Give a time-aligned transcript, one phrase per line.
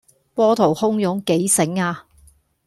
[0.33, 2.05] 波濤洶湧幾醒呀